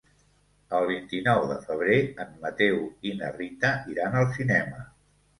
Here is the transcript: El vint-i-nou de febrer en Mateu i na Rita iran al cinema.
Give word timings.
El 0.75 0.85
vint-i-nou 0.91 1.41
de 1.49 1.57
febrer 1.65 1.97
en 2.23 2.31
Mateu 2.45 2.79
i 3.09 3.11
na 3.19 3.29
Rita 3.35 3.71
iran 3.93 4.17
al 4.23 4.27
cinema. 4.39 4.81